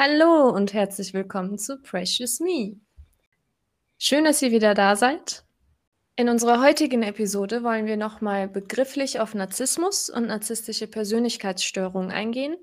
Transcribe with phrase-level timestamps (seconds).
[0.00, 2.76] Hallo und herzlich willkommen zu Precious Me.
[3.98, 5.44] Schön, dass ihr wieder da seid.
[6.14, 12.56] In unserer heutigen Episode wollen wir nochmal begrifflich auf Narzissmus und narzisstische Persönlichkeitsstörungen eingehen,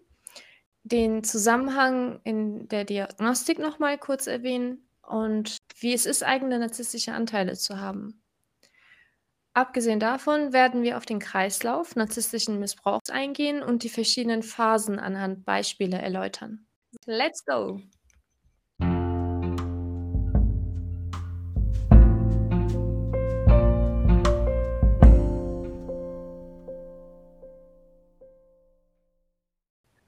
[0.84, 7.58] den Zusammenhang in der Diagnostik nochmal kurz erwähnen und wie es ist, eigene narzisstische Anteile
[7.58, 8.24] zu haben.
[9.54, 15.44] Abgesehen davon werden wir auf den Kreislauf narzisstischen Missbrauchs eingehen und die verschiedenen Phasen anhand
[15.44, 16.66] Beispiele erläutern.
[17.08, 17.80] Let's go!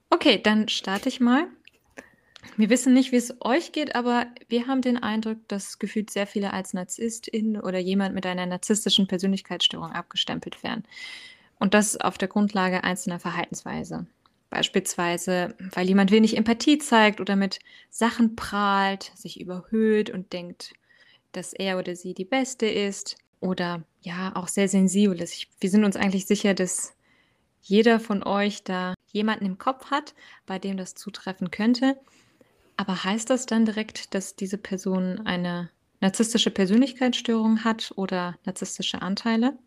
[0.10, 1.48] Okay, dann starte ich mal.
[2.56, 6.26] Wir wissen nicht, wie es euch geht, aber wir haben den Eindruck, dass gefühlt sehr
[6.26, 10.84] viele als Narzisstin oder jemand mit einer narzisstischen Persönlichkeitsstörung abgestempelt werden.
[11.59, 14.08] Und das auf der Grundlage einzelner Verhaltensweise.
[14.50, 17.59] Beispielsweise, weil jemand wenig Empathie zeigt oder mit
[17.90, 20.73] Sachen prahlt, sich überhöht und denkt,
[21.34, 25.34] dass er oder sie die Beste ist oder ja, auch sehr sensibel ist.
[25.34, 26.95] Ich, wir sind uns eigentlich sicher, dass
[27.62, 31.98] jeder von euch da jemanden im Kopf hat, bei dem das zutreffen könnte.
[32.78, 39.58] Aber heißt das dann direkt, dass diese Person eine narzisstische Persönlichkeitsstörung hat oder narzisstische Anteile?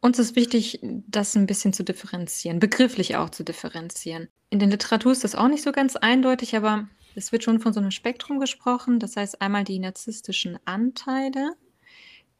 [0.00, 4.28] Uns ist wichtig, das ein bisschen zu differenzieren, begrifflich auch zu differenzieren.
[4.50, 7.72] In der Literatur ist das auch nicht so ganz eindeutig, aber es wird schon von
[7.72, 8.98] so einem Spektrum gesprochen.
[8.98, 11.52] Das heißt einmal die narzisstischen Anteile,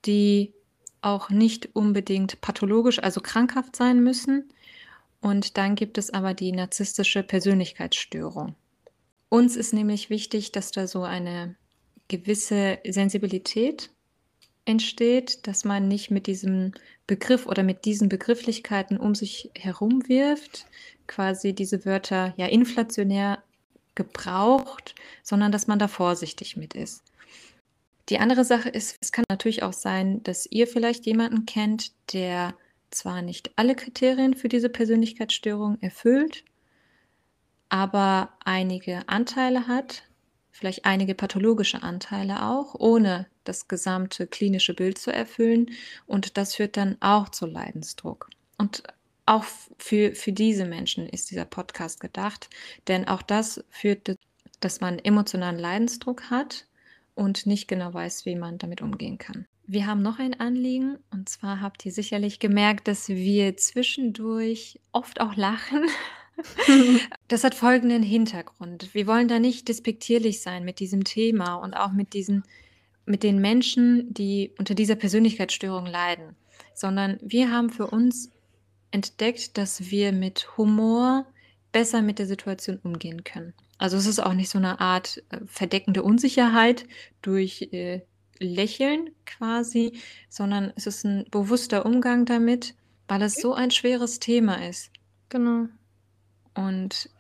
[0.05, 0.53] die
[1.01, 4.49] auch nicht unbedingt pathologisch, also krankhaft sein müssen.
[5.21, 8.55] Und dann gibt es aber die narzisstische Persönlichkeitsstörung.
[9.29, 11.57] Uns ist nämlich wichtig, dass da so eine
[12.09, 13.91] gewisse Sensibilität
[14.65, 16.73] entsteht, dass man nicht mit diesem
[17.07, 20.67] Begriff oder mit diesen Begrifflichkeiten um sich herum wirft,
[21.07, 23.43] quasi diese Wörter ja inflationär
[23.95, 27.03] gebraucht, sondern dass man da vorsichtig mit ist.
[28.09, 32.55] Die andere Sache ist, es kann natürlich auch sein, dass ihr vielleicht jemanden kennt, der
[32.91, 36.45] zwar nicht alle Kriterien für diese Persönlichkeitsstörung erfüllt,
[37.69, 40.05] aber einige Anteile hat,
[40.55, 45.71] vielleicht einige pathologische Anteile auch, ohne das gesamte klinische Bild zu erfüllen.
[46.07, 48.31] Und das führt dann auch zu Leidensdruck.
[48.57, 48.85] Und
[49.27, 49.45] auch
[49.79, 52.49] für, für diese Menschen ist dieser Podcast gedacht,
[52.87, 54.17] denn auch das führt,
[54.61, 56.67] dass man emotionalen Leidensdruck hat
[57.17, 59.47] und nicht genau weiß, wie man damit umgehen kann.
[59.67, 65.21] Wir haben noch ein Anliegen und zwar habt ihr sicherlich gemerkt, dass wir zwischendurch oft
[65.21, 65.85] auch lachen,
[67.29, 68.95] Das hat folgenden Hintergrund.
[68.95, 72.45] Wir wollen da nicht despektierlich sein mit diesem Thema und auch mit diesen
[73.07, 76.37] mit den Menschen, die unter dieser Persönlichkeitsstörung leiden,
[76.75, 78.31] sondern wir haben für uns
[78.93, 81.27] entdeckt, dass wir mit Humor
[81.73, 83.53] besser mit der Situation umgehen können.
[83.77, 86.87] Also es ist auch nicht so eine Art äh, verdeckende Unsicherheit
[87.21, 88.03] durch äh,
[88.39, 89.99] Lächeln quasi,
[90.31, 92.75] sondern es ist ein bewusster Umgang damit,
[93.09, 94.91] weil es so ein schweres Thema ist.
[95.29, 95.67] Genau
[96.55, 97.11] und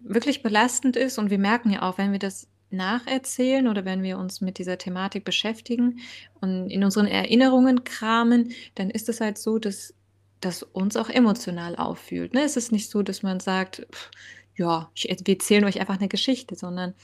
[0.00, 1.18] wirklich belastend ist.
[1.18, 4.78] Und wir merken ja auch, wenn wir das nacherzählen oder wenn wir uns mit dieser
[4.78, 6.00] Thematik beschäftigen
[6.40, 9.94] und in unseren Erinnerungen kramen, dann ist es halt so, dass
[10.40, 12.34] das uns auch emotional auffühlt.
[12.34, 12.42] Ne?
[12.42, 14.10] Es ist nicht so, dass man sagt, pff,
[14.56, 16.94] ja, wir erzählen euch einfach eine Geschichte, sondern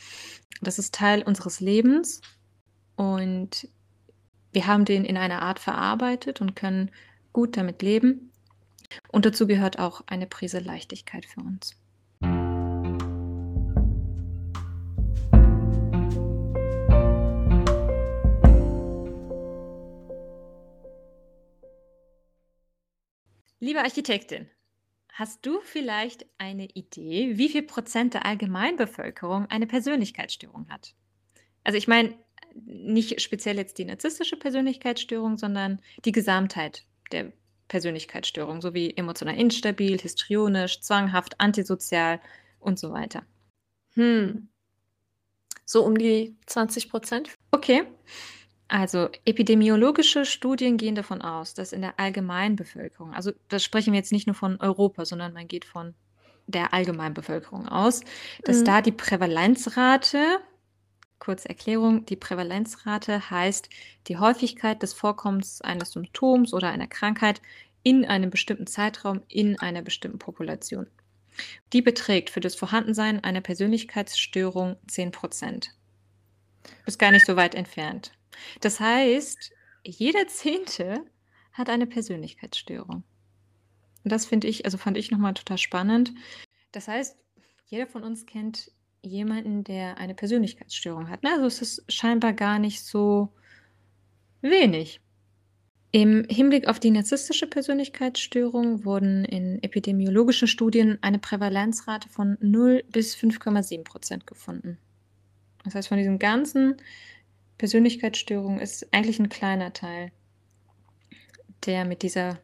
[0.60, 2.20] das ist Teil unseres Lebens
[2.97, 3.69] und
[4.53, 6.91] wir haben den in einer Art verarbeitet und können
[7.32, 8.28] gut damit leben.
[9.09, 11.76] Und dazu gehört auch eine Prise Leichtigkeit für uns.
[23.60, 24.49] Liebe Architektin,
[25.12, 30.94] hast du vielleicht eine Idee, wie viel Prozent der Allgemeinbevölkerung eine Persönlichkeitsstörung hat?
[31.65, 32.15] Also ich meine
[32.55, 37.32] nicht speziell jetzt die narzisstische Persönlichkeitsstörung, sondern die Gesamtheit der
[37.69, 42.20] Persönlichkeitsstörungen, sowie emotional instabil, histrionisch, zwanghaft, antisozial
[42.59, 43.23] und so weiter.
[43.94, 44.49] Hm.
[45.65, 47.31] So um die 20 Prozent.
[47.50, 47.85] Okay.
[48.69, 54.12] Also epidemiologische Studien gehen davon aus, dass in der Allgemeinbevölkerung, also das sprechen wir jetzt
[54.12, 55.94] nicht nur von Europa, sondern man geht von
[56.47, 58.03] der Allgemeinbevölkerung aus,
[58.44, 58.64] dass mhm.
[58.64, 60.41] da die Prävalenzrate,
[61.19, 63.69] kurze Erklärung, die Prävalenzrate heißt
[64.06, 67.41] die Häufigkeit des Vorkommens eines Symptoms oder einer Krankheit
[67.82, 70.87] in einem bestimmten Zeitraum in einer bestimmten Population.
[71.73, 75.75] Die beträgt für das Vorhandensein einer Persönlichkeitsstörung 10 Prozent.
[76.87, 78.12] Ist gar nicht so weit entfernt.
[78.61, 79.53] Das heißt,
[79.85, 81.05] jeder Zehnte
[81.53, 83.05] hat eine Persönlichkeitsstörung.
[84.05, 86.12] Und das finde ich, also fand ich nochmal total spannend.
[86.73, 87.17] Das heißt,
[87.67, 88.71] jeder von uns kennt
[89.08, 91.20] jemanden, der eine Persönlichkeitsstörung hat.
[91.25, 93.31] Also es ist scheinbar gar nicht so
[94.40, 95.00] wenig.
[95.90, 103.16] Im Hinblick auf die narzisstische Persönlichkeitsstörung wurden in epidemiologischen Studien eine Prävalenzrate von 0 bis
[103.16, 104.76] 5,7 Prozent gefunden.
[105.64, 106.76] Das heißt, von diesen ganzen
[107.56, 110.12] Persönlichkeitsstörungen ist eigentlich ein kleiner Teil,
[111.64, 112.38] der mit dieser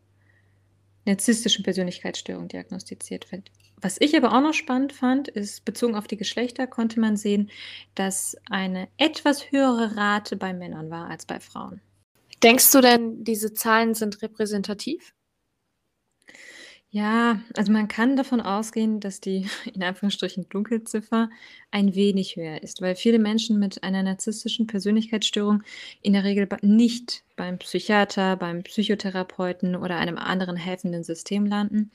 [1.04, 3.50] narzisstischen Persönlichkeitsstörung diagnostiziert wird.
[3.84, 7.50] Was ich aber auch noch spannend fand, ist, bezogen auf die Geschlechter konnte man sehen,
[7.94, 11.82] dass eine etwas höhere Rate bei Männern war als bei Frauen.
[12.42, 15.12] Denkst du denn, diese Zahlen sind repräsentativ?
[16.88, 21.28] Ja, also man kann davon ausgehen, dass die in Anführungsstrichen Dunkelziffer
[21.70, 25.62] ein wenig höher ist, weil viele Menschen mit einer narzisstischen Persönlichkeitsstörung
[26.00, 31.90] in der Regel nicht beim Psychiater, beim Psychotherapeuten oder einem anderen helfenden System landen.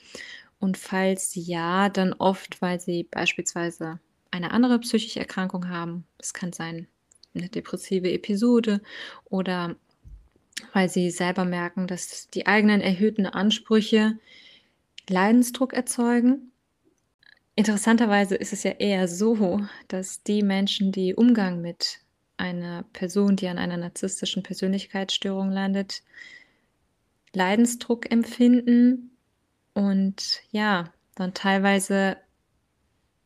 [0.60, 4.00] Und falls ja, dann oft, weil sie beispielsweise
[4.32, 6.06] eine andere psychische Erkrankung haben.
[6.18, 6.88] Es kann sein
[7.34, 8.82] eine depressive Episode
[9.26, 9.76] oder
[10.74, 14.18] weil sie selber merken, dass die eigenen erhöhten Ansprüche
[15.08, 16.52] Leidensdruck erzeugen.
[17.56, 22.00] Interessanterweise ist es ja eher so, dass die Menschen, die Umgang mit
[22.38, 26.04] einer Person, die an einer narzisstischen Persönlichkeitsstörung landet,
[27.34, 29.12] Leidensdruck empfinden
[29.74, 32.18] und ja, dann teilweise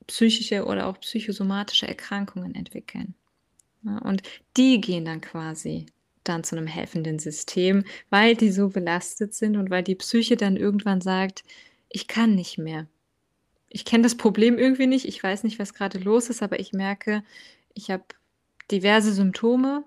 [0.07, 3.15] psychische oder auch psychosomatische Erkrankungen entwickeln.
[3.83, 4.23] Ja, und
[4.57, 5.85] die gehen dann quasi
[6.23, 10.55] dann zu einem helfenden System, weil die so belastet sind und weil die Psyche dann
[10.55, 11.43] irgendwann sagt,
[11.89, 12.87] ich kann nicht mehr.
[13.69, 16.73] Ich kenne das Problem irgendwie nicht, ich weiß nicht, was gerade los ist, aber ich
[16.73, 17.23] merke,
[17.73, 18.03] ich habe
[18.71, 19.83] diverse Symptome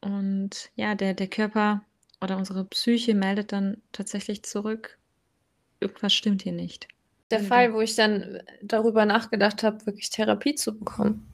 [0.00, 1.84] und ja, der, der Körper
[2.20, 4.98] oder unsere Psyche meldet dann tatsächlich zurück,
[5.80, 6.88] irgendwas stimmt hier nicht.
[7.30, 11.28] Der Fall, wo ich dann darüber nachgedacht habe, wirklich Therapie zu bekommen.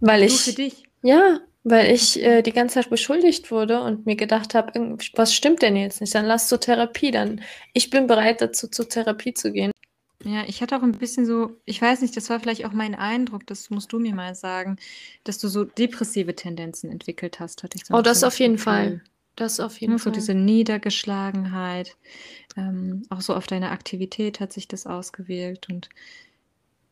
[0.00, 0.40] Weil ich.
[0.40, 0.84] für dich?
[1.02, 5.60] Ja, weil ich äh, die ganze Zeit beschuldigt wurde und mir gedacht habe, was stimmt
[5.60, 6.14] denn jetzt nicht?
[6.14, 7.10] Dann lass zur Therapie.
[7.10, 7.42] Dann
[7.74, 9.72] ich bin bereit dazu, zur Therapie zu gehen.
[10.24, 12.94] Ja, ich hatte auch ein bisschen so, ich weiß nicht, das war vielleicht auch mein
[12.94, 14.76] Eindruck, das musst du mir mal sagen,
[15.24, 19.00] dass du so depressive Tendenzen entwickelt hast, hatte ich so Oh, das auf jeden Fall.
[19.36, 20.12] Das auf jeden ja, Fall.
[20.12, 21.96] So diese Niedergeschlagenheit,
[22.56, 25.88] ähm, auch so auf deine Aktivität hat sich das ausgewirkt und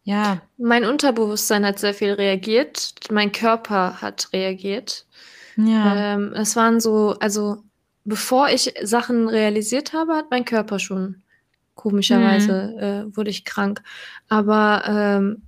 [0.05, 0.41] ja.
[0.57, 2.95] Mein Unterbewusstsein hat sehr viel reagiert.
[3.11, 5.07] Mein Körper hat reagiert.
[5.57, 6.15] Ja.
[6.15, 7.63] Ähm, es waren so, also
[8.07, 11.23] bevor ich Sachen realisiert habe, hat mein Körper schon
[11.75, 12.79] komischerweise mhm.
[12.79, 13.83] äh, wurde ich krank.
[14.31, 15.43] Aber ähm,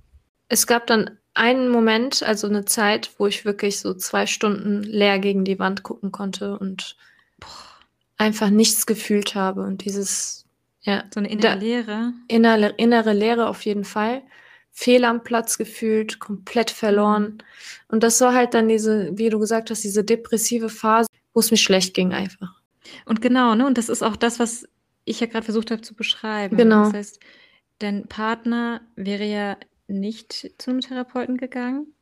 [0.47, 5.19] es gab dann einen Moment, also eine Zeit, wo ich wirklich so zwei Stunden leer
[5.19, 6.97] gegen die Wand gucken konnte und
[7.39, 7.47] boah,
[8.17, 10.45] einfach nichts gefühlt habe und dieses
[10.81, 14.23] ja so eine innere Leere innere, innere Leere auf jeden Fall
[14.71, 17.23] fehl am Platz gefühlt, komplett verloren.
[17.23, 17.39] Mhm.
[17.89, 21.51] Und das war halt dann diese, wie du gesagt hast, diese depressive Phase, wo es
[21.51, 22.61] mir schlecht ging einfach.
[23.05, 23.67] Und genau, ne?
[23.67, 24.67] Und das ist auch das, was
[25.05, 26.57] ich ja gerade versucht habe zu beschreiben.
[26.57, 26.85] Genau.
[26.85, 27.19] Das heißt,
[27.79, 29.57] dein Partner wäre ja
[29.91, 31.93] nicht zu einem Therapeuten gegangen.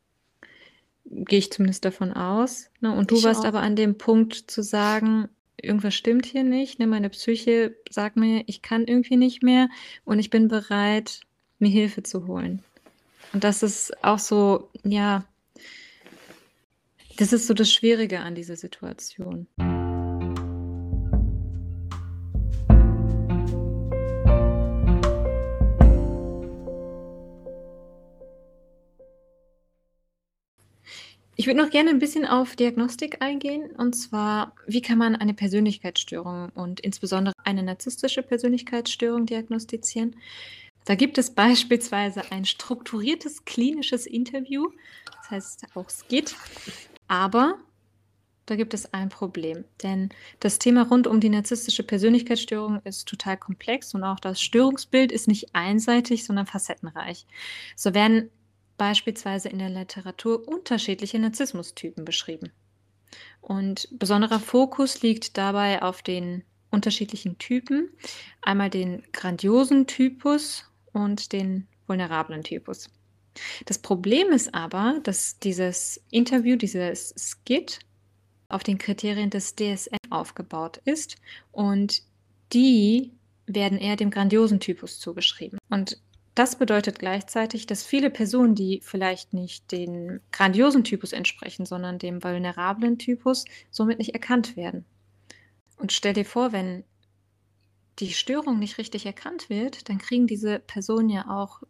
[1.06, 2.70] Gehe ich zumindest davon aus.
[2.82, 2.94] Ne?
[2.94, 3.46] Und du ich warst auch.
[3.46, 5.30] aber an dem Punkt zu sagen,
[5.62, 6.80] irgendwas stimmt hier nicht.
[6.80, 6.88] Ne?
[6.88, 9.70] Meine Psyche sagt mir, ich kann irgendwie nicht mehr
[10.06, 11.22] und ich bin bereit,
[11.58, 12.64] mir Hilfe zu holen.
[13.34, 15.24] Und das ist auch so, ja,
[17.18, 19.48] das ist so das Schwierige an dieser Situation.
[31.40, 33.72] Ich würde noch gerne ein bisschen auf Diagnostik eingehen.
[33.78, 40.18] Und zwar, wie kann man eine Persönlichkeitsstörung und insbesondere eine narzisstische Persönlichkeitsstörung diagnostizieren?
[40.84, 44.68] Da gibt es beispielsweise ein strukturiertes klinisches Interview,
[45.16, 46.36] das heißt auch SKIT,
[47.08, 47.58] aber
[48.46, 50.10] da gibt es ein Problem, denn
[50.42, 55.30] das Thema rund um die narzisstische Persönlichkeitsstörung ist total komplex und auch das Störungsbild ist
[55.30, 57.26] nicht einseitig, sondern facettenreich.
[57.78, 58.30] So werden
[58.80, 62.52] beispielsweise in der Literatur unterschiedliche Narzissmustypen beschrieben.
[63.42, 67.92] Und besonderer Fokus liegt dabei auf den unterschiedlichen Typen.
[68.42, 72.90] Einmal den grandiosen Typus und den vulnerablen Typus.
[73.66, 77.80] Das Problem ist aber, dass dieses Interview, dieses Skit
[78.48, 81.18] auf den Kriterien des DSM aufgebaut ist
[81.52, 82.04] und
[82.52, 83.12] die
[83.46, 85.60] werden eher dem grandiosen Typus zugeschrieben.
[85.70, 86.02] Und
[86.40, 92.24] das bedeutet gleichzeitig, dass viele Personen, die vielleicht nicht dem grandiosen Typus entsprechen, sondern dem
[92.24, 94.86] vulnerablen Typus, somit nicht erkannt werden.
[95.76, 96.86] Und stell dir vor, wenn
[98.00, 101.62] die Störung nicht richtig erkannt wird, dann kriegen diese Personen ja auch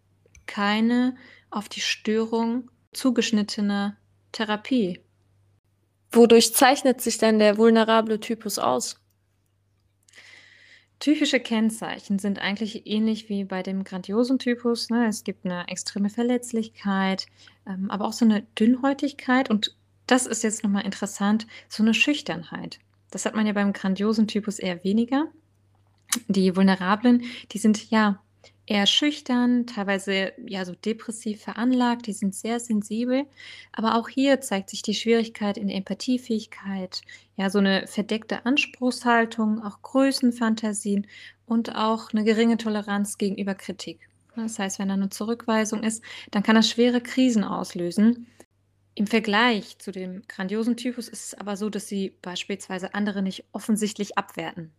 [0.45, 1.15] keine
[1.49, 3.97] auf die Störung zugeschnittene
[4.33, 4.99] Therapie.
[6.11, 8.99] Wodurch zeichnet sich denn der vulnerable Typus aus?
[10.99, 14.89] Typische Kennzeichen sind eigentlich ähnlich wie bei dem grandiosen Typus.
[14.89, 15.07] Ne?
[15.07, 17.27] Es gibt eine extreme Verletzlichkeit,
[17.65, 19.75] ähm, aber auch so eine Dünnhäutigkeit und
[20.07, 22.79] das ist jetzt nochmal interessant, so eine Schüchternheit.
[23.11, 25.27] Das hat man ja beim grandiosen Typus eher weniger.
[26.27, 28.21] Die Vulnerablen, die sind ja
[28.69, 33.25] eher schüchtern, teilweise ja so depressiv veranlagt, die sind sehr sensibel.
[33.71, 37.01] Aber auch hier zeigt sich die Schwierigkeit in der Empathiefähigkeit,
[37.35, 41.07] ja, so eine verdeckte Anspruchshaltung, auch Größenfantasien
[41.47, 44.07] und auch eine geringe Toleranz gegenüber Kritik.
[44.35, 48.27] Das heißt, wenn da eine Zurückweisung ist, dann kann das schwere Krisen auslösen.
[48.93, 53.45] Im Vergleich zu dem grandiosen Typus ist es aber so, dass sie beispielsweise andere nicht
[53.51, 54.71] offensichtlich abwerten.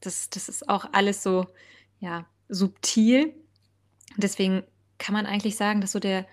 [0.00, 1.46] Das, das ist auch alles so,
[2.00, 3.34] ja, subtil.
[4.16, 4.64] Deswegen
[4.98, 6.26] kann man eigentlich sagen, dass so der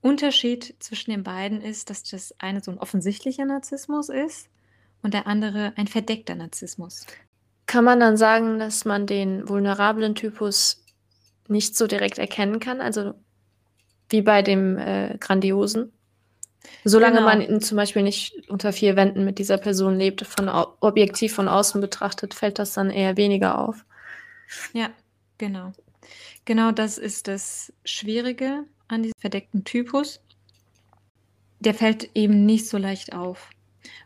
[0.00, 4.48] Unterschied zwischen den beiden ist, dass das eine so ein offensichtlicher Narzissmus ist
[5.02, 7.06] und der andere ein verdeckter Narzissmus.
[7.66, 10.84] Kann man dann sagen, dass man den vulnerablen Typus
[11.48, 13.14] nicht so direkt erkennen kann, also
[14.08, 15.92] wie bei dem äh, grandiosen?
[16.84, 17.28] Solange genau.
[17.28, 21.48] man ihn zum Beispiel nicht unter vier Wänden mit dieser Person lebt, von objektiv von
[21.48, 23.84] außen betrachtet, fällt das dann eher weniger auf.
[24.72, 24.90] Ja,
[25.38, 25.72] Genau.
[26.44, 30.20] Genau das ist das Schwierige an diesem verdeckten Typus.
[31.60, 33.50] Der fällt eben nicht so leicht auf.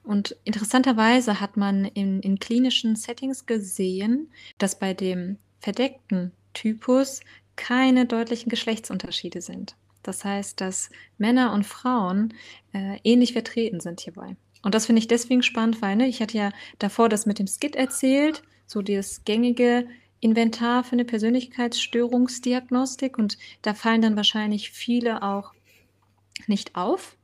[0.04, 7.20] Und interessanterweise hat man in, in klinischen Settings gesehen, dass bei dem verdeckten Typus
[7.56, 9.76] keine deutlichen Geschlechtsunterschiede sind.
[10.02, 12.34] Das heißt, dass Männer und Frauen
[12.72, 14.36] äh, ähnlich vertreten sind hierbei.
[14.62, 17.46] Und das finde ich deswegen spannend, weil ne, ich hatte ja davor das mit dem
[17.46, 19.86] Skit erzählt, so das gängige
[20.22, 25.52] Inventar für eine Persönlichkeitsstörungsdiagnostik und da fallen dann wahrscheinlich viele auch
[26.46, 27.16] nicht auf.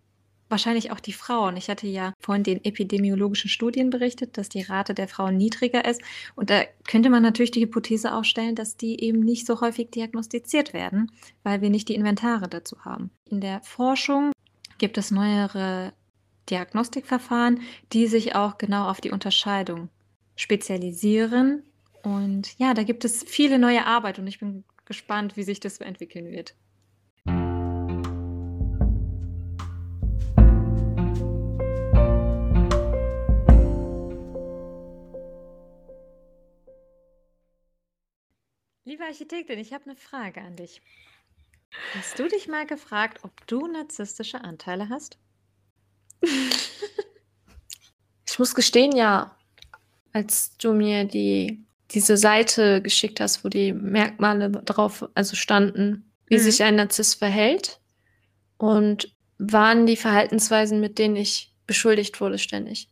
[0.48, 1.56] Wahrscheinlich auch die Frauen.
[1.56, 6.00] Ich hatte ja von den epidemiologischen Studien berichtet, dass die Rate der Frauen niedriger ist.
[6.34, 10.72] Und da könnte man natürlich die Hypothese aufstellen, dass die eben nicht so häufig diagnostiziert
[10.72, 11.12] werden,
[11.42, 13.10] weil wir nicht die Inventare dazu haben.
[13.26, 14.32] In der Forschung
[14.78, 15.92] gibt es neuere
[16.48, 17.60] Diagnostikverfahren,
[17.92, 19.90] die sich auch genau auf die Unterscheidung
[20.34, 21.62] spezialisieren
[22.02, 25.78] und ja, da gibt es viele neue Arbeit und ich bin gespannt, wie sich das
[25.78, 26.54] entwickeln wird.
[38.84, 40.80] Liebe Architektin, ich habe eine Frage an dich.
[41.94, 45.18] Hast du dich mal gefragt, ob du narzisstische Anteile hast?
[46.22, 46.78] ich
[48.38, 49.36] muss gestehen, ja.
[50.12, 56.36] Als du mir die diese Seite geschickt hast, wo die Merkmale drauf also standen, wie
[56.36, 56.42] mhm.
[56.42, 57.80] sich ein Narzisst verhält
[58.58, 62.88] und waren die Verhaltensweisen, mit denen ich beschuldigt wurde ständig.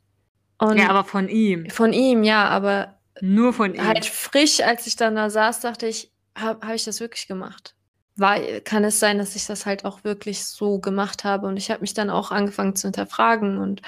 [0.58, 1.68] Und ja, aber von ihm.
[1.68, 3.84] Von ihm, ja, aber nur von ihm.
[3.84, 7.74] Halt frisch, als ich dann da saß, dachte ich, habe hab ich das wirklich gemacht?
[8.16, 11.46] War, kann es sein, dass ich das halt auch wirklich so gemacht habe?
[11.46, 13.58] Und ich habe mich dann auch angefangen zu hinterfragen.
[13.58, 13.82] Und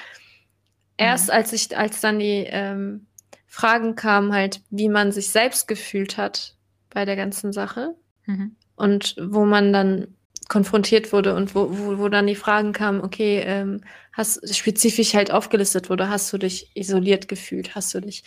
[0.97, 1.33] erst mhm.
[1.33, 3.07] als ich, als dann die ähm,
[3.49, 6.55] Fragen kamen halt, wie man sich selbst gefühlt hat
[6.89, 7.95] bei der ganzen Sache.
[8.25, 8.55] Mhm.
[8.75, 10.15] Und wo man dann
[10.47, 13.81] konfrontiert wurde und wo, wo, wo dann die Fragen kamen, okay, ähm,
[14.13, 18.23] hast spezifisch halt aufgelistet wurde, hast du dich isoliert gefühlt, hast du dich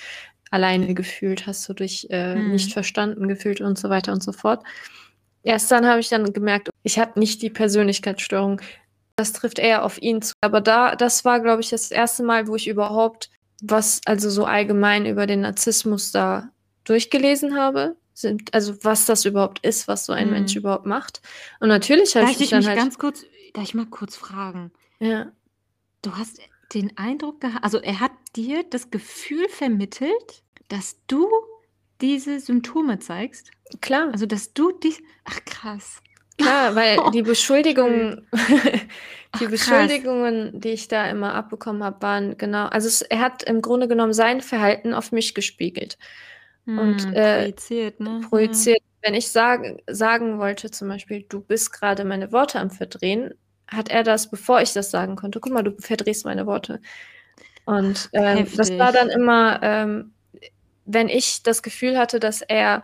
[0.51, 2.53] alleine gefühlt, hast du dich äh, mhm.
[2.53, 4.63] nicht verstanden gefühlt und so weiter und so fort.
[5.43, 8.61] Erst dann habe ich dann gemerkt, ich habe nicht die Persönlichkeitsstörung.
[9.17, 10.35] Das trifft eher auf ihn zu.
[10.41, 13.31] Aber da, das war, glaube ich, das erste Mal, wo ich überhaupt
[13.63, 16.51] was also so allgemein über den Narzissmus da
[16.85, 17.97] durchgelesen habe.
[18.13, 20.33] Sind, also was das überhaupt ist, was so ein mhm.
[20.35, 21.23] Mensch überhaupt macht.
[21.61, 24.71] Und natürlich habe ich mich dann halt ganz kurz, darf ich mal kurz fragen?
[24.99, 25.33] Ja.
[26.03, 26.41] Du hast
[26.75, 31.29] den Eindruck gehabt, also er hat dir das Gefühl vermittelt, dass du
[32.03, 33.51] diese Symptome zeigst?
[33.81, 34.11] Klar.
[34.13, 36.03] Also dass du die, ach krass.
[36.43, 42.67] Klar, weil die Beschuldigungen, die Ach, Beschuldigungen, die ich da immer abbekommen habe, waren genau,
[42.67, 45.99] also es, er hat im Grunde genommen sein Verhalten auf mich gespiegelt.
[46.67, 48.21] Hm, und äh, projiziert, ne?
[48.29, 48.79] Projiziert.
[48.79, 49.09] Ja.
[49.09, 53.35] Wenn ich sag, sagen wollte, zum Beispiel, du bist gerade meine Worte am Verdrehen,
[53.67, 56.81] hat er das, bevor ich das sagen konnte, guck mal, du verdrehst meine Worte.
[57.65, 60.13] Und ähm, das war dann immer, ähm,
[60.85, 62.83] wenn ich das Gefühl hatte, dass er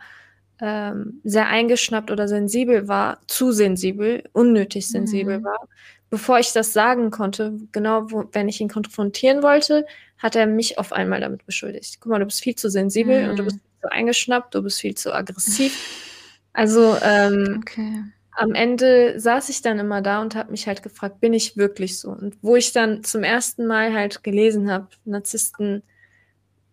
[0.60, 5.44] ähm, sehr eingeschnappt oder sensibel war, zu sensibel, unnötig sensibel mhm.
[5.44, 5.68] war.
[6.10, 9.86] Bevor ich das sagen konnte, genau wo, wenn ich ihn konfrontieren wollte,
[10.16, 11.98] hat er mich auf einmal damit beschuldigt.
[12.00, 13.30] Guck mal, du bist viel zu sensibel mhm.
[13.30, 15.76] und du bist viel zu eingeschnappt, du bist viel zu aggressiv.
[16.54, 18.02] Also ähm, okay.
[18.32, 22.00] am Ende saß ich dann immer da und habe mich halt gefragt, bin ich wirklich
[22.00, 22.08] so?
[22.10, 25.84] Und wo ich dann zum ersten Mal halt gelesen habe, Narzissten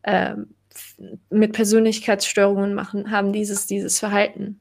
[0.02, 0.36] äh,
[1.30, 4.60] mit Persönlichkeitsstörungen machen, haben dieses, dieses Verhalten.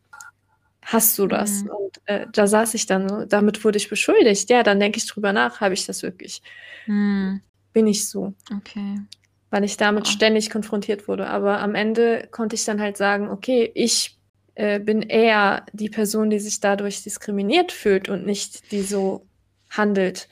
[0.83, 1.63] Hast du das?
[1.63, 1.71] Mhm.
[1.71, 4.51] Und äh, da saß ich dann so, damit wurde ich beschuldigt.
[4.51, 6.43] Ja, dann denke ich drüber nach, habe ich das wirklich?
[6.87, 7.41] Mhm.
[7.73, 8.35] Bin ich so?
[8.55, 9.01] Okay.
[9.51, 10.11] Weil ich damit oh.
[10.11, 11.27] ständig konfrontiert wurde.
[11.29, 14.19] Aber am Ende konnte ich dann halt sagen, okay, ich
[14.55, 19.27] äh, bin eher die Person, die sich dadurch diskriminiert fühlt und nicht die so
[19.71, 20.29] handelt.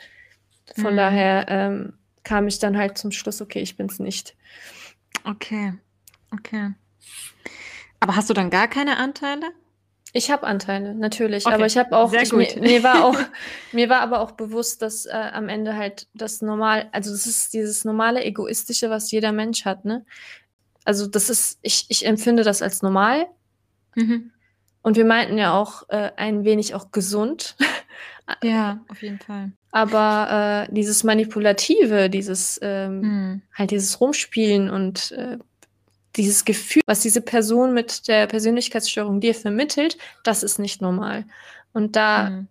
[0.76, 0.96] Von mhm.
[0.98, 4.36] daher ähm, kam ich dann halt zum Schluss, okay, ich bin es nicht.
[5.25, 5.75] Okay,
[6.33, 6.75] okay.
[8.00, 9.52] Aber hast du dann gar keine Anteile?
[10.14, 11.54] Ich habe Anteile, natürlich, okay.
[11.54, 12.57] aber ich habe auch, Sehr ich, gut.
[12.57, 13.19] Mir, mir, war auch,
[13.73, 17.54] mir war aber auch bewusst, dass äh, am Ende halt das normal, also das ist
[17.54, 20.04] dieses normale Egoistische, was jeder Mensch hat, ne?
[20.85, 23.26] Also das ist, ich, ich empfinde das als normal.
[23.95, 24.33] Mhm.
[24.83, 27.57] Und wir meinten ja auch äh, ein wenig auch gesund.
[28.42, 29.52] ja, auf jeden Fall.
[29.72, 33.42] Aber äh, dieses Manipulative, dieses ähm, mhm.
[33.54, 35.38] halt dieses Rumspielen und äh,
[36.16, 41.24] dieses Gefühl, was diese Person mit der Persönlichkeitsstörung dir vermittelt, das ist nicht normal.
[41.72, 42.48] Und da, mhm.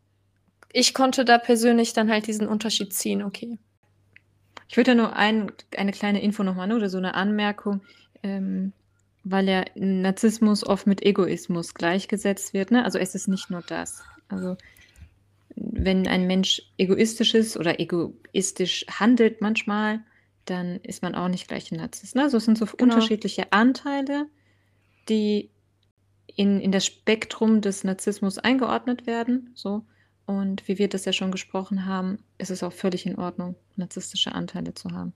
[0.73, 3.59] ich konnte da persönlich dann halt diesen Unterschied ziehen, okay.
[4.67, 7.81] Ich würde ja nur ein, eine kleine Info nochmal, ne, oder so eine Anmerkung,
[8.23, 8.71] ähm,
[9.23, 12.71] weil ja Narzissmus oft mit Egoismus gleichgesetzt wird.
[12.71, 12.83] Ne?
[12.83, 14.01] Also es ist nicht nur das.
[14.29, 14.55] Also
[15.55, 20.01] wenn ein Mensch egoistisch ist oder egoistisch handelt manchmal,
[20.46, 22.15] dann ist man auch nicht gleich ein Narzisst.
[22.15, 22.24] Ne?
[22.24, 22.96] Also es sind so genau.
[22.96, 24.27] unterschiedliche Anteile,
[25.10, 25.50] die
[26.36, 29.51] in, in das Spektrum des Narzissmus eingeordnet werden.
[29.53, 29.84] So.
[30.25, 34.34] Und wie wir das ja schon gesprochen haben, ist es auch völlig in Ordnung, narzisstische
[34.34, 35.13] Anteile zu haben.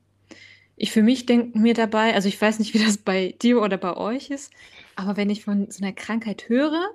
[0.76, 3.78] Ich für mich denke mir dabei, also ich weiß nicht, wie das bei dir oder
[3.78, 4.52] bei euch ist,
[4.96, 6.90] aber wenn ich von so einer Krankheit höre,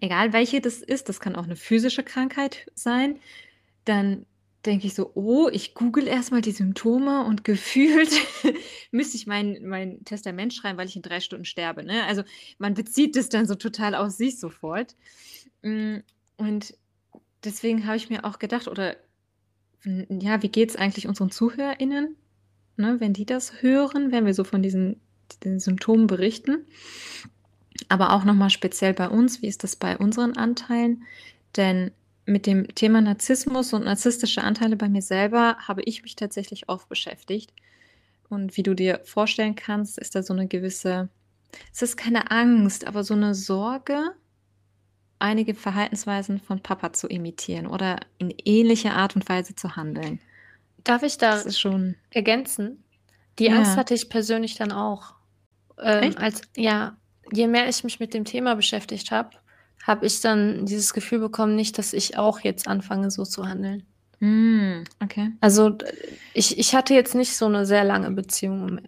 [0.00, 3.18] egal welche das ist, das kann auch eine physische Krankheit sein,
[3.84, 4.26] dann
[4.66, 8.12] denke ich so, oh, ich google erstmal die Symptome und gefühlt
[8.90, 11.84] müsste ich mein, mein Testament schreiben, weil ich in drei Stunden sterbe.
[11.84, 12.04] Ne?
[12.06, 12.22] Also
[12.58, 14.96] man bezieht das dann so total auf sich sofort.
[15.62, 15.98] Mm,
[16.36, 16.76] und
[17.44, 18.96] deswegen habe ich mir auch gedacht, oder
[19.84, 22.16] ja, wie geht es eigentlich unseren ZuhörerInnen,
[22.76, 25.00] ne, wenn die das hören, wenn wir so von diesen,
[25.42, 26.66] diesen Symptomen berichten.
[27.88, 31.04] Aber auch nochmal speziell bei uns, wie ist das bei unseren Anteilen?
[31.56, 31.90] Denn
[32.26, 36.88] mit dem Thema Narzissmus und narzisstische Anteile bei mir selber habe ich mich tatsächlich oft
[36.88, 37.52] beschäftigt.
[38.28, 41.08] Und wie du dir vorstellen kannst, ist da so eine gewisse,
[41.72, 44.14] es ist keine Angst, aber so eine Sorge,
[45.18, 50.20] einige Verhaltensweisen von Papa zu imitieren oder in ähnlicher Art und Weise zu handeln.
[50.82, 52.82] Darf ich da schon ergänzen?
[53.38, 53.56] Die ja.
[53.56, 55.14] Angst hatte ich persönlich dann auch.
[55.80, 56.96] Ähm, als ja,
[57.32, 59.30] je mehr ich mich mit dem Thema beschäftigt habe,
[59.84, 63.84] habe ich dann dieses Gefühl bekommen, nicht, dass ich auch jetzt anfange, so zu handeln.
[64.20, 65.32] Mm, okay.
[65.40, 65.76] Also
[66.32, 68.80] ich, ich hatte jetzt nicht so eine sehr lange Beziehung, um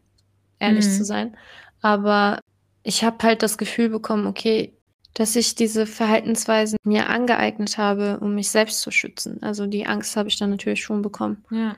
[0.58, 0.90] ehrlich mm.
[0.90, 1.36] zu sein.
[1.82, 2.40] Aber
[2.82, 4.72] ich habe halt das Gefühl bekommen, okay,
[5.12, 9.42] dass ich diese Verhaltensweisen mir angeeignet habe, um mich selbst zu schützen.
[9.42, 11.44] Also die Angst habe ich dann natürlich schon bekommen.
[11.50, 11.76] Ja.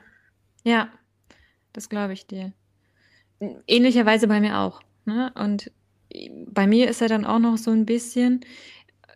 [0.63, 0.89] Ja,
[1.73, 2.51] das glaube ich dir.
[3.67, 4.81] Ähnlicherweise bei mir auch.
[5.05, 5.31] Ne?
[5.35, 5.71] Und
[6.47, 8.41] bei mir ist er dann auch noch so ein bisschen,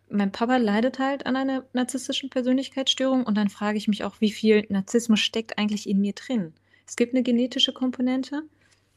[0.09, 4.31] mein Papa leidet halt an einer narzisstischen Persönlichkeitsstörung und dann frage ich mich auch, wie
[4.31, 6.53] viel Narzissmus steckt eigentlich in mir drin.
[6.87, 8.43] Es gibt eine genetische Komponente.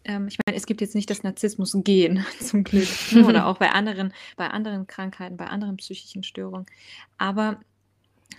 [0.04, 2.88] Ähm, ich meine, es gibt jetzt nicht das Narzissmus-Gen zum Glück
[3.24, 6.66] oder auch bei anderen, bei anderen Krankheiten, bei anderen psychischen Störungen.
[7.18, 7.60] Aber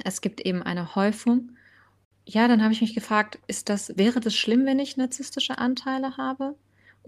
[0.04, 1.52] es gibt eben eine Häufung.
[2.26, 6.18] Ja, dann habe ich mich gefragt, ist das, wäre das schlimm, wenn ich narzisstische Anteile
[6.18, 6.56] habe?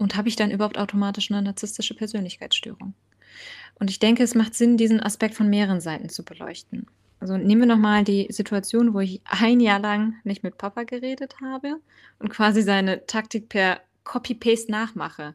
[0.00, 2.94] Und habe ich dann überhaupt automatisch eine narzisstische Persönlichkeitsstörung?
[3.78, 6.86] Und ich denke, es macht Sinn, diesen Aspekt von mehreren Seiten zu beleuchten.
[7.20, 11.36] Also nehmen wir nochmal die Situation, wo ich ein Jahr lang nicht mit Papa geredet
[11.42, 11.80] habe
[12.18, 15.34] und quasi seine Taktik per Copy-Paste nachmache.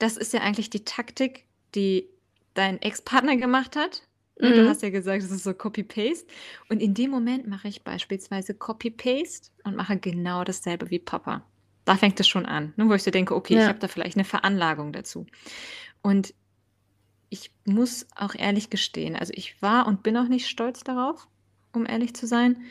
[0.00, 1.46] Das ist ja eigentlich die Taktik,
[1.76, 2.08] die
[2.54, 4.02] dein Ex-Partner gemacht hat.
[4.40, 4.54] Mhm.
[4.54, 6.26] Du hast ja gesagt, es ist so Copy-Paste.
[6.68, 11.44] Und in dem Moment mache ich beispielsweise Copy-Paste und mache genau dasselbe wie Papa.
[11.90, 13.62] Da fängt es schon an, ne, wo ich so denke, okay, ja.
[13.62, 15.26] ich habe da vielleicht eine Veranlagung dazu.
[16.02, 16.34] Und
[17.30, 21.26] ich muss auch ehrlich gestehen, also ich war und bin auch nicht stolz darauf,
[21.72, 22.62] um ehrlich zu sein,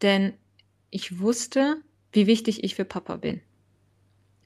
[0.00, 0.34] denn
[0.90, 1.78] ich wusste,
[2.12, 3.40] wie wichtig ich für Papa bin.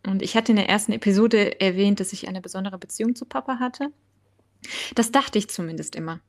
[0.06, 3.58] Und ich hatte in der ersten Episode erwähnt, dass ich eine besondere Beziehung zu Papa
[3.58, 3.92] hatte.
[4.94, 6.20] Das dachte ich zumindest immer.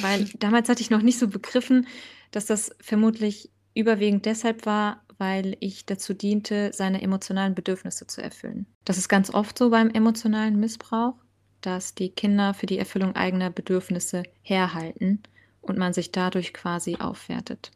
[0.00, 1.86] Weil damals hatte ich noch nicht so begriffen,
[2.30, 8.66] dass das vermutlich überwiegend deshalb war, weil ich dazu diente, seine emotionalen Bedürfnisse zu erfüllen.
[8.84, 11.14] Das ist ganz oft so beim emotionalen Missbrauch
[11.62, 15.22] dass die Kinder für die Erfüllung eigener Bedürfnisse herhalten
[15.62, 17.70] und man sich dadurch quasi aufwertet.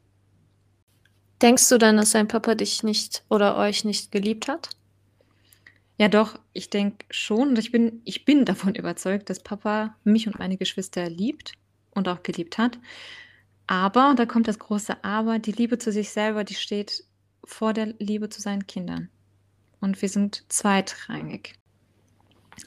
[1.41, 4.71] Denkst du dann, dass dein Papa dich nicht oder euch nicht geliebt hat?
[5.99, 10.27] Ja, doch, ich denke schon und ich bin, ich bin davon überzeugt, dass Papa mich
[10.27, 11.53] und meine Geschwister liebt
[11.93, 12.79] und auch geliebt hat.
[13.69, 17.05] Aber, da kommt das große Aber, die Liebe zu sich selber, die steht
[17.47, 19.09] vor der Liebe zu seinen Kindern.
[19.81, 21.55] Und wir sind zweitrangig.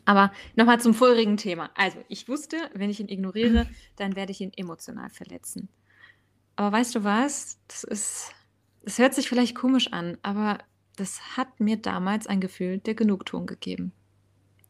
[0.05, 1.71] Aber nochmal zum vorigen Thema.
[1.75, 5.69] Also, ich wusste, wenn ich ihn ignoriere, dann werde ich ihn emotional verletzen.
[6.55, 7.59] Aber weißt du was?
[7.67, 8.31] Das ist,
[8.83, 10.59] das hört sich vielleicht komisch an, aber
[10.95, 13.93] das hat mir damals ein Gefühl der Genugtuung gegeben.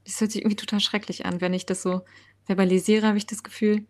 [0.05, 2.01] Das hört sich irgendwie total schrecklich an, wenn ich das so
[2.43, 3.85] verbalisiere, habe ich das Gefühl,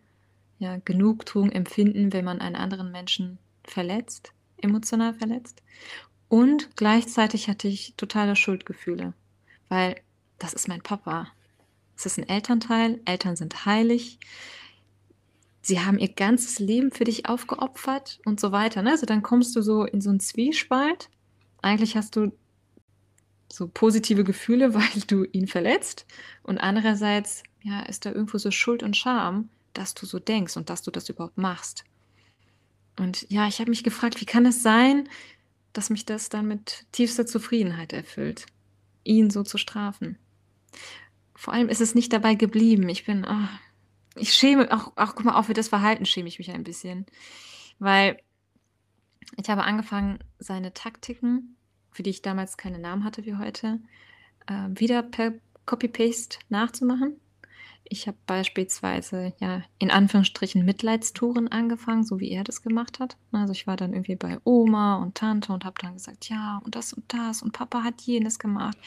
[0.58, 5.62] ja, Genugtuung empfinden, wenn man einen anderen Menschen verletzt, emotional verletzt.
[6.30, 9.14] Und gleichzeitig hatte ich totale Schuldgefühle,
[9.68, 9.96] weil
[10.38, 11.28] das ist mein Papa.
[11.98, 14.20] Es ist ein Elternteil, Eltern sind heilig.
[15.62, 18.82] Sie haben ihr ganzes Leben für dich aufgeopfert und so weiter.
[18.82, 18.92] Ne?
[18.92, 21.10] Also dann kommst du so in so einen Zwiespalt.
[21.62, 22.32] Eigentlich hast du
[23.52, 26.06] so positive Gefühle, weil du ihn verletzt.
[26.44, 30.70] Und andererseits, ja, ist da irgendwo so Schuld und Scham, dass du so denkst und
[30.70, 31.84] dass du das überhaupt machst.
[32.98, 35.10] Und ja, ich habe mich gefragt, wie kann es sein,
[35.80, 38.48] dass mich das dann mit tiefster Zufriedenheit erfüllt,
[39.06, 40.18] ihn so zu strafen.
[41.34, 42.90] Vor allem ist es nicht dabei geblieben.
[42.90, 43.48] Ich bin, oh,
[44.18, 47.06] ich schäme, auch, auch guck mal, auch für das Verhalten schäme ich mich ein bisschen.
[47.80, 48.20] Weil
[49.38, 51.56] ich habe angefangen, seine Taktiken,
[51.94, 53.80] für die ich damals keine Namen hatte wie heute,
[54.48, 55.32] äh, wieder per
[55.66, 57.22] Copy-Paste nachzumachen.
[57.92, 63.18] Ich habe beispielsweise ja in Anführungsstrichen Mitleidstouren angefangen, so wie er das gemacht hat.
[63.32, 66.76] Also ich war dann irgendwie bei Oma und Tante und habe dann gesagt, ja, und
[66.76, 68.78] das und das und Papa hat jenes gemacht.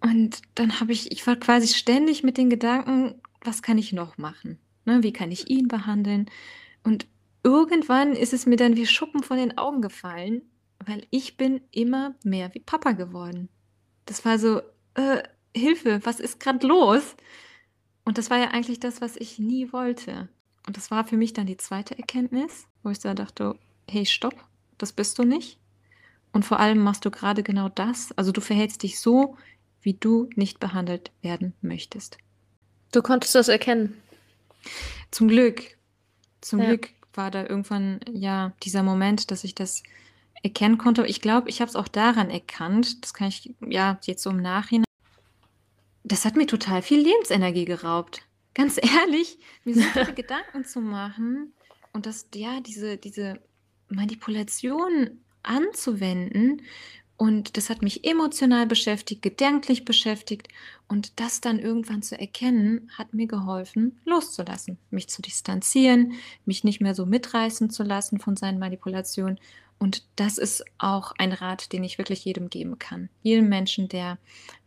[0.00, 4.18] Und dann habe ich, ich war quasi ständig mit den Gedanken, was kann ich noch
[4.18, 4.58] machen?
[4.84, 6.30] Ne, wie kann ich ihn behandeln?
[6.84, 7.06] Und
[7.42, 10.42] irgendwann ist es mir dann wie Schuppen von den Augen gefallen,
[10.84, 13.48] weil ich bin immer mehr wie Papa geworden.
[14.06, 14.60] Das war so,
[14.94, 15.22] äh,
[15.56, 17.16] Hilfe, was ist gerade los?
[18.08, 20.30] Und das war ja eigentlich das, was ich nie wollte.
[20.66, 23.54] Und das war für mich dann die zweite Erkenntnis, wo ich da dachte,
[23.86, 24.34] hey, stopp,
[24.78, 25.58] das bist du nicht.
[26.32, 28.12] Und vor allem machst du gerade genau das.
[28.16, 29.36] Also du verhältst dich so,
[29.82, 32.16] wie du nicht behandelt werden möchtest.
[32.92, 34.00] Du konntest das erkennen.
[35.10, 35.76] Zum Glück.
[36.40, 36.68] Zum ja.
[36.68, 39.82] Glück war da irgendwann ja dieser Moment, dass ich das
[40.42, 41.04] erkennen konnte.
[41.04, 43.04] Ich glaube, ich habe es auch daran erkannt.
[43.04, 44.87] Das kann ich ja jetzt so im Nachhinein
[46.12, 48.22] das hat mir total viel Lebensenergie geraubt.
[48.54, 51.52] Ganz ehrlich, mir so viele Gedanken zu machen
[51.92, 53.40] und das, ja, diese, diese
[53.88, 56.62] Manipulation anzuwenden.
[57.16, 60.46] Und das hat mich emotional beschäftigt, gedanklich beschäftigt.
[60.86, 66.12] Und das dann irgendwann zu erkennen, hat mir geholfen, loszulassen, mich zu distanzieren,
[66.44, 69.40] mich nicht mehr so mitreißen zu lassen von seinen Manipulationen
[69.78, 73.08] und das ist auch ein Rat, den ich wirklich jedem geben kann.
[73.22, 74.18] Jedem Menschen, der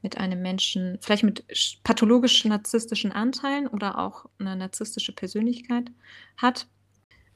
[0.01, 1.43] mit einem Menschen, vielleicht mit
[1.83, 5.91] pathologischen narzisstischen Anteilen oder auch eine narzisstische Persönlichkeit
[6.37, 6.67] hat.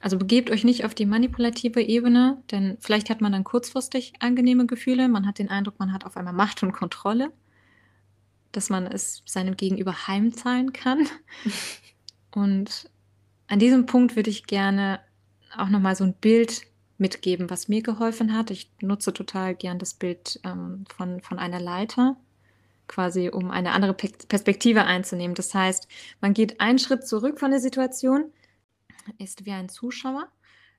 [0.00, 4.66] Also begebt euch nicht auf die manipulative Ebene, denn vielleicht hat man dann kurzfristig angenehme
[4.66, 5.08] Gefühle.
[5.08, 7.30] Man hat den Eindruck, man hat auf einmal Macht und Kontrolle,
[8.52, 11.06] dass man es seinem Gegenüber heimzahlen kann.
[12.34, 12.90] und
[13.48, 15.00] an diesem Punkt würde ich gerne
[15.56, 16.66] auch nochmal so ein Bild
[16.98, 18.50] mitgeben, was mir geholfen hat.
[18.50, 22.16] Ich nutze total gern das Bild ähm, von, von einer Leiter,
[22.88, 25.34] quasi um eine andere Perspektive einzunehmen.
[25.34, 25.88] Das heißt,
[26.20, 28.32] man geht einen Schritt zurück von der Situation,
[29.18, 30.28] ist wie ein Zuschauer,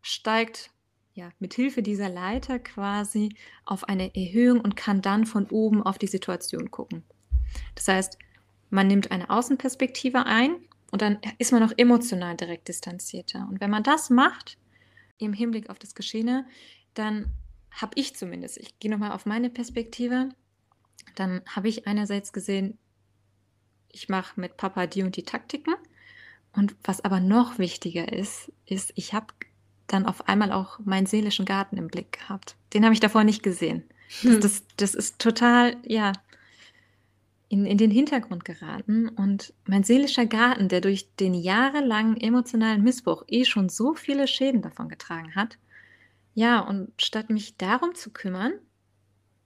[0.02, 0.72] steigt
[1.14, 5.98] ja, mit Hilfe dieser Leiter quasi auf eine Erhöhung und kann dann von oben auf
[5.98, 7.04] die Situation gucken.
[7.74, 8.20] Das heißt,
[8.70, 10.58] man nimmt eine Außenperspektive ein
[10.92, 13.48] und dann ist man auch emotional direkt distanzierter.
[13.50, 14.58] Und wenn man das macht,
[15.18, 16.46] im Hinblick auf das Geschehene,
[16.94, 17.32] dann
[17.72, 20.30] habe ich zumindest, ich gehe nochmal auf meine Perspektive,
[21.16, 22.78] dann habe ich einerseits gesehen,
[23.90, 25.76] ich mache mit Papa die und die Taktiken.
[26.54, 29.28] Und was aber noch wichtiger ist, ist, ich habe
[29.88, 32.56] dann auf einmal auch meinen seelischen Garten im Blick gehabt.
[32.74, 33.84] Den habe ich davor nicht gesehen.
[34.24, 36.14] Das, das, das ist total, ja,
[37.50, 43.24] in, in den Hintergrund geraten und mein seelischer Garten, der durch den jahrelangen emotionalen Missbrauch
[43.28, 45.58] eh schon so viele Schäden davon getragen hat,
[46.34, 48.54] ja, und statt mich darum zu kümmern,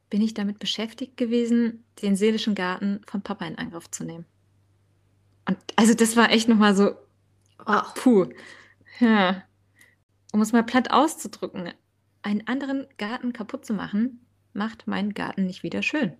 [0.10, 4.26] bin ich damit beschäftigt gewesen, den seelischen Garten von Papa in Angriff zu nehmen.
[5.48, 6.92] Und also das war echt nochmal so,
[7.66, 8.28] oh, puh.
[9.00, 9.44] Ja.
[10.34, 11.72] Um es mal platt auszudrücken,
[12.24, 16.18] einen anderen Garten kaputt zu machen, macht meinen Garten nicht wieder schön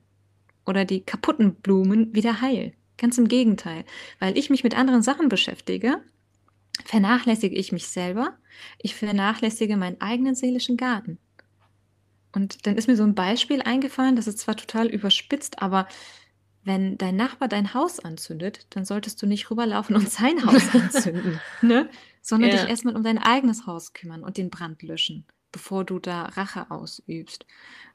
[0.66, 2.74] oder die kaputten Blumen wieder heil.
[2.98, 3.84] Ganz im Gegenteil.
[4.20, 6.02] Weil ich mich mit anderen Sachen beschäftige,
[6.86, 8.38] vernachlässige ich mich selber,
[8.80, 11.18] ich vernachlässige meinen eigenen seelischen Garten.
[12.32, 15.88] Und dann ist mir so ein Beispiel eingefallen, das ist zwar total überspitzt, aber
[16.64, 21.42] wenn dein Nachbar dein Haus anzündet, dann solltest du nicht rüberlaufen und sein Haus anzünden,
[21.62, 21.90] ne?
[22.22, 22.70] sondern dich Ja.
[22.70, 27.46] erstmal um dein eigenes Haus kümmern und den Brand löschen, bevor du da Rache ausübst.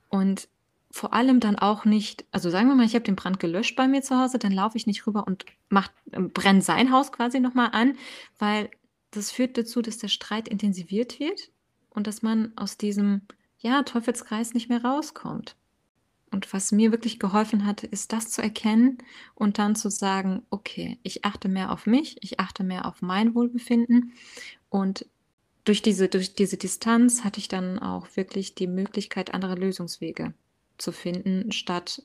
[0.09, 0.48] Und
[0.96, 3.87] vor allem dann auch nicht, also sagen wir mal, ich habe den Brand gelöscht bei
[3.87, 7.38] mir zu Hause, dann laufe ich nicht rüber und mach, ähm, brenne sein Haus quasi
[7.38, 7.98] nochmal an,
[8.38, 8.70] weil
[9.11, 11.50] das führt dazu, dass der Streit intensiviert wird
[11.90, 13.20] und dass man aus diesem
[13.59, 15.54] ja, Teufelskreis nicht mehr rauskommt.
[16.32, 18.96] Und was mir wirklich geholfen hat, ist das zu erkennen
[19.35, 23.35] und dann zu sagen, okay, ich achte mehr auf mich, ich achte mehr auf mein
[23.35, 24.14] Wohlbefinden.
[24.70, 25.06] Und
[25.64, 30.32] durch diese, durch diese Distanz hatte ich dann auch wirklich die Möglichkeit, andere Lösungswege
[30.78, 32.02] zu finden, statt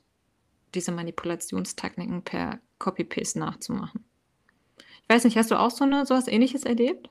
[0.74, 4.04] diese Manipulationstechniken per Copy-Paste nachzumachen.
[4.78, 7.10] Ich weiß nicht, hast du auch so eine, sowas ähnliches erlebt?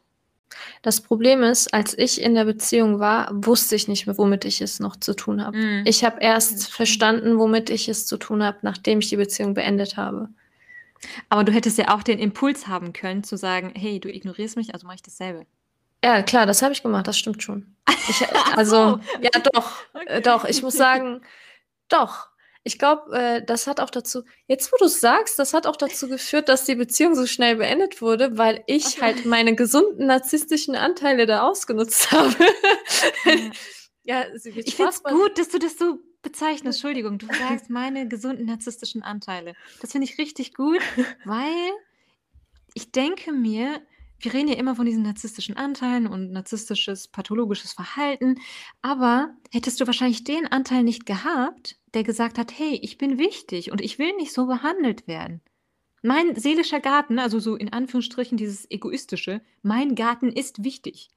[0.81, 4.61] Das Problem ist, als ich in der Beziehung war, wusste ich nicht mehr, womit ich
[4.61, 5.57] es noch zu tun habe.
[5.57, 5.83] Mhm.
[5.85, 9.97] Ich habe erst verstanden, womit ich es zu tun habe, nachdem ich die Beziehung beendet
[9.97, 10.29] habe.
[11.29, 14.73] Aber du hättest ja auch den Impuls haben können, zu sagen, hey, du ignorierst mich,
[14.73, 15.45] also mache ich dasselbe.
[16.03, 17.75] Ja, klar, das habe ich gemacht, das stimmt schon.
[18.09, 18.23] Ich,
[18.55, 18.99] also, so.
[19.21, 20.21] ja, doch, äh, Okay.
[20.21, 21.21] doch, ich muss sagen,
[21.93, 22.31] doch.
[22.63, 25.75] Ich glaube, äh, das hat auch dazu, jetzt wo du es sagst, das hat auch
[25.75, 29.01] dazu geführt, dass die Beziehung so schnell beendet wurde, weil ich so.
[29.01, 32.35] halt meine gesunden narzisstischen Anteile da ausgenutzt habe.
[34.03, 34.21] Ja.
[34.21, 36.77] ja, Ich finde es gut, dass du das so bezeichnest.
[36.77, 39.55] Entschuldigung, du sagst meine gesunden narzisstischen Anteile.
[39.81, 40.81] Das finde ich richtig gut,
[41.25, 41.71] weil
[42.75, 43.81] ich denke mir,
[44.23, 48.39] wir reden ja immer von diesen narzisstischen Anteilen und narzisstisches, pathologisches Verhalten,
[48.81, 53.71] aber hättest du wahrscheinlich den Anteil nicht gehabt, der gesagt hat, hey, ich bin wichtig
[53.71, 55.41] und ich will nicht so behandelt werden.
[56.03, 61.09] Mein seelischer Garten, also so in Anführungsstrichen dieses egoistische, mein Garten ist wichtig.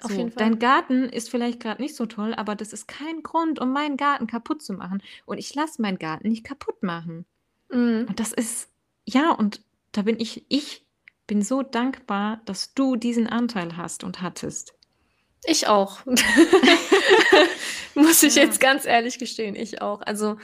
[0.00, 0.50] Auf So, jeden Fall.
[0.50, 3.96] dein Garten ist vielleicht gerade nicht so toll, aber das ist kein Grund, um meinen
[3.96, 5.02] Garten kaputt zu machen.
[5.24, 7.26] Und ich lasse meinen Garten nicht kaputt machen.
[7.70, 8.06] Mhm.
[8.08, 8.70] Und das ist,
[9.04, 9.62] ja, und
[9.92, 10.83] da bin ich, ich
[11.26, 14.74] bin so dankbar, dass du diesen Anteil hast und hattest.
[15.44, 16.00] Ich auch.
[17.94, 18.42] Muss ich Ja.
[18.44, 20.00] jetzt ganz ehrlich gestehen, ich auch.
[20.02, 20.36] Also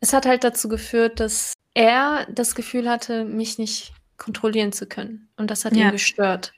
[0.00, 5.28] es hat halt dazu geführt, dass er das Gefühl hatte, mich nicht kontrollieren zu können.
[5.36, 5.90] Und das hat ihn Ja.
[5.90, 6.52] gestört.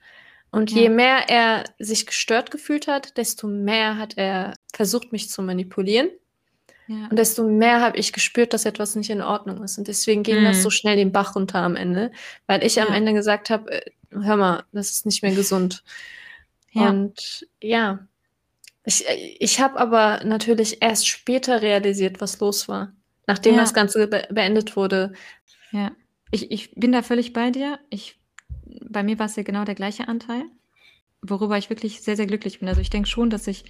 [0.50, 0.82] Und Ja.
[0.82, 6.08] je mehr er sich gestört gefühlt hat, desto mehr hat er versucht, mich zu manipulieren.
[6.88, 7.06] Ja.
[7.10, 9.76] Und desto mehr habe ich gespürt, dass etwas nicht in Ordnung ist.
[9.78, 10.62] Und deswegen ging das Mhm.
[10.62, 12.10] so schnell den Bach runter am Ende,
[12.46, 12.94] weil ich am Ja.
[12.94, 15.84] Ende gesagt habe, äh, hör mal, das ist nicht mehr gesund.
[16.72, 16.88] Ja.
[16.88, 17.98] Und ja,
[18.84, 22.92] ich, äh, ich habe aber natürlich erst später realisiert, was los war.
[23.26, 25.12] Nachdem das Ganze be beendet wurde.
[25.70, 25.92] Ja,
[26.30, 27.78] ich, ich bin da völlig bei dir.
[27.90, 28.18] Ich,
[28.64, 30.44] bei mir war es ja genau der gleiche Anteil,
[31.20, 32.68] worüber ich wirklich sehr, sehr glücklich bin.
[32.68, 33.64] Also ich denke schon, dass ich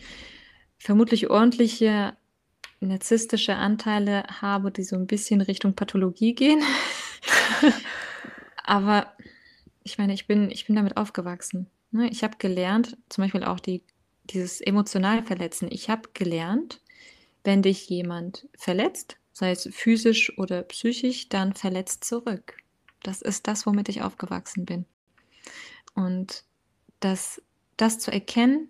[0.78, 2.16] vermutlich ordentliche
[2.86, 6.62] narzisstische Anteile habe, die so ein bisschen Richtung Pathologie gehen.
[8.64, 9.12] Aber
[9.82, 11.68] ich meine, ich bin, ich bin damit aufgewachsen.
[11.90, 12.08] Ne?
[12.10, 13.82] Ich habe gelernt, zum Beispiel auch die,
[14.24, 15.68] dieses emotional Verletzen.
[15.70, 16.80] Ich habe gelernt,
[17.44, 22.56] wenn dich jemand verletzt, sei es physisch oder psychisch, dann verletzt zurück.
[23.02, 24.84] Das ist das, womit ich aufgewachsen bin.
[25.94, 26.44] Und
[27.00, 27.42] das,
[27.76, 28.68] das zu erkennen,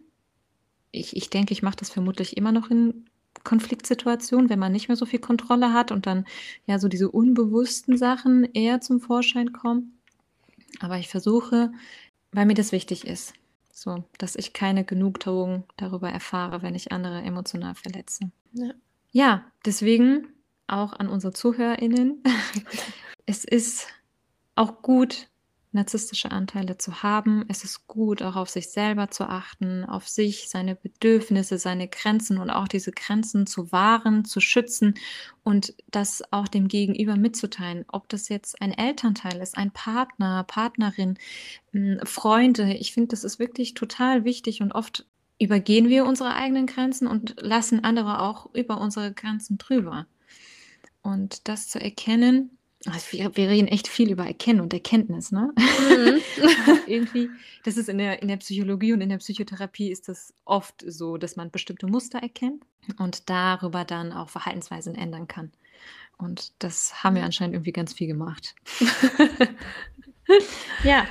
[0.91, 3.08] ich, ich denke, ich mache das vermutlich immer noch in
[3.45, 6.27] Konfliktsituationen, wenn man nicht mehr so viel Kontrolle hat und dann
[6.67, 9.99] ja so diese unbewussten Sachen eher zum Vorschein kommen.
[10.81, 11.73] Aber ich versuche,
[12.33, 13.33] weil mir das wichtig ist,
[13.73, 18.31] so, dass ich keine Genugtuung darüber erfahre, wenn ich andere emotional verletze.
[18.53, 18.73] Ja.
[19.11, 20.29] Ja, deswegen
[20.67, 22.23] auch an unsere ZuhörerInnen.
[23.27, 23.89] es ist
[24.55, 25.29] auch gut,
[25.73, 27.45] narzisstische Anteile zu haben.
[27.49, 32.39] Es ist gut, auch auf sich selber zu achten, auf sich, seine Bedürfnisse, seine Grenzen
[32.39, 34.95] und auch diese Grenzen zu wahren, zu schützen
[35.45, 37.85] und das auch dem Gegenüber mitzuteilen.
[37.89, 41.19] Ob das jetzt ein Elternteil ist, ein Partner, Partnerin,
[41.73, 42.75] mh, Freunde.
[42.75, 45.07] Ich finde, das ist wirklich total wichtig und oft
[45.39, 50.07] übergehen wir unsere eigenen Grenzen und lassen andere auch über unsere Grenzen drüber.
[51.03, 55.53] Und das zu erkennen, also wir, wir reden echt viel über Erkennen und Erkenntnis, ne?
[55.57, 56.21] Mhm.
[56.87, 57.29] Irgendwie,
[57.65, 61.17] das ist in der, in der Psychologie und in der Psychotherapie ist das oft so,
[61.17, 62.65] dass man bestimmte Muster erkennt
[62.99, 65.53] und darüber dann auch Verhaltensweisen ändern kann.
[66.19, 68.55] Und das haben wir anscheinend irgendwie ganz viel gemacht.
[70.85, 71.07] ja.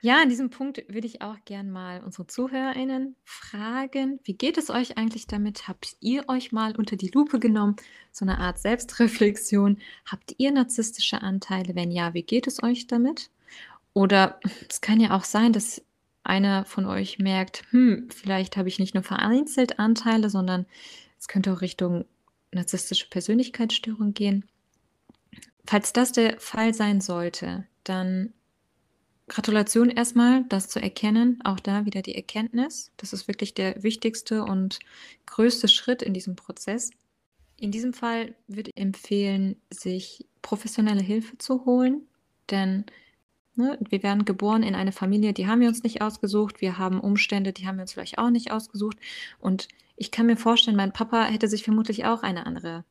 [0.00, 4.70] Ja, an diesem Punkt würde ich auch gern mal unsere ZuhörerInnen fragen, wie geht es
[4.70, 5.66] euch eigentlich damit?
[5.66, 7.74] Habt ihr euch mal unter die Lupe genommen,
[8.12, 9.78] so eine Art Selbstreflexion?
[10.06, 11.74] Habt ihr narzisstische Anteile?
[11.74, 13.30] Wenn ja, wie geht es euch damit?
[13.92, 15.82] Oder es kann ja auch sein, dass
[16.22, 20.66] einer von euch merkt, hm, vielleicht habe ich nicht nur vereinzelt Anteile, sondern
[21.18, 22.04] es könnte auch Richtung
[22.52, 24.44] narzisstische Persönlichkeitsstörung gehen.
[25.66, 28.32] Falls das der Fall sein sollte, dann
[29.28, 31.40] Gratulation erstmal, das zu erkennen.
[31.44, 32.90] Auch da wieder die Erkenntnis.
[32.96, 34.78] Das ist wirklich der wichtigste und
[35.26, 36.90] größte Schritt in diesem Prozess.
[37.56, 42.06] In diesem Fall würde ich empfehlen, sich professionelle Hilfe zu holen,
[42.50, 42.86] denn
[43.56, 46.60] ne, wir werden geboren in eine Familie, die haben wir uns nicht ausgesucht.
[46.60, 48.98] Wir haben Umstände, die haben wir uns vielleicht auch nicht ausgesucht.
[49.40, 52.84] Und ich kann mir vorstellen, mein Papa hätte sich vermutlich auch eine andere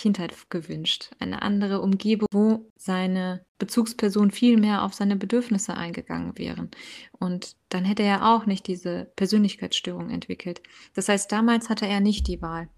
[0.00, 1.10] Kindheit gewünscht.
[1.18, 6.70] Eine andere Umgebung, wo seine Bezugsperson viel mehr auf seine Bedürfnisse eingegangen wären.
[7.18, 10.62] Und dann hätte er auch nicht diese Persönlichkeitsstörung entwickelt.
[10.94, 12.70] Das heißt, damals hatte er nicht die Wahl.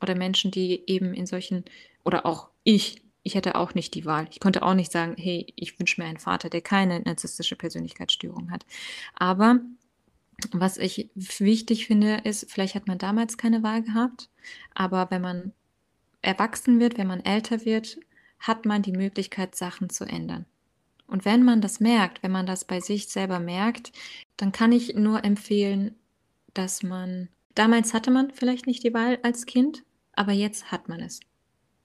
[0.00, 1.66] Oder Menschen, die eben in solchen,
[2.02, 4.26] oder auch ich, ich hätte auch nicht die Wahl.
[4.30, 8.50] Ich konnte auch nicht sagen, hey, ich wünsche mir einen Vater, der keine narzisstische Persönlichkeitsstörung
[8.50, 8.64] hat.
[9.14, 9.60] Aber
[10.50, 14.30] was ich wichtig finde, ist, vielleicht hat man damals keine Wahl gehabt,
[14.74, 15.52] aber wenn man
[16.24, 17.98] erwachsen wird, wenn man älter wird,
[18.38, 20.46] hat man die Möglichkeit, Sachen zu ändern.
[21.06, 23.92] Und wenn man das merkt, wenn man das bei sich selber merkt,
[24.36, 25.94] dann kann ich nur empfehlen,
[26.54, 31.00] dass man, damals hatte man vielleicht nicht die Wahl als Kind, aber jetzt hat man
[31.00, 31.20] es.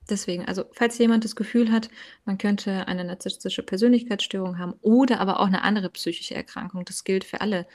[0.10, 1.90] Deswegen, also falls jemand das Gefühl hat,
[2.26, 7.24] man könnte eine narzisstische Persönlichkeitsstörung haben oder aber auch eine andere psychische Erkrankung, das gilt
[7.24, 7.68] für alle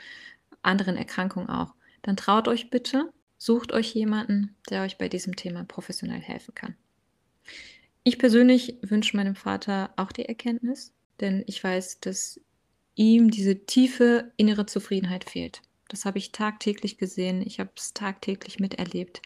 [0.62, 3.12] anderen Erkrankungen auch, dann traut euch bitte,
[3.44, 6.76] Sucht euch jemanden, der euch bei diesem Thema professionell helfen kann.
[8.02, 12.40] Ich persönlich wünsche meinem Vater auch die Erkenntnis, denn ich weiß, dass
[12.94, 15.61] ihm diese tiefe innere Zufriedenheit fehlt.
[15.88, 19.20] Das habe ich tagtäglich gesehen, ich habe es tagtäglich miterlebt,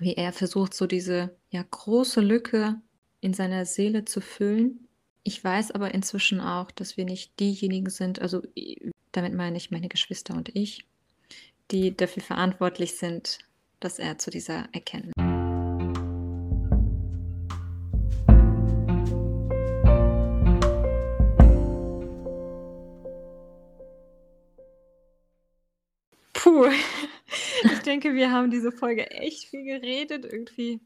[0.00, 2.74] wie er versucht, so diese ja, große Lücke
[3.20, 4.88] in seiner Seele zu füllen.
[5.22, 8.42] Ich weiß aber inzwischen auch, dass wir nicht diejenigen sind, also
[9.12, 10.88] damit meine ich meine Geschwister und ich,
[11.70, 13.38] die dafür verantwortlich sind,
[13.80, 15.12] dass er zu dieser Erkenntnis.
[26.32, 26.66] Puh,
[27.64, 30.24] ich denke, wir haben diese Folge echt viel geredet.
[30.24, 30.80] Irgendwie,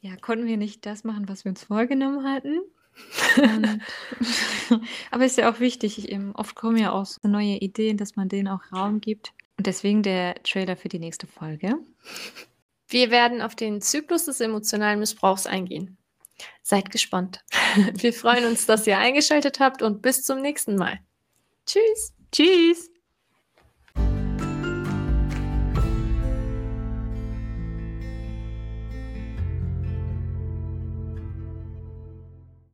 [0.00, 2.60] ja, konnten wir nicht das machen, was wir uns vorgenommen hatten.
[5.10, 6.14] aber ist ja auch wichtig.
[6.34, 9.32] oft kommen ja auch so neue Ideen, dass man denen auch Raum gibt.
[9.62, 11.76] Und deswegen der Trailer für die nächste Folge.
[12.88, 15.98] Wir werden auf den Zyklus des emotionalen Missbrauchs eingehen.
[16.64, 17.44] Seid gespannt.
[17.92, 20.98] Wir freuen uns, dass ihr eingeschaltet habt und bis zum nächsten Mal.
[21.64, 22.12] Tschüss.
[22.32, 22.91] Tschüss.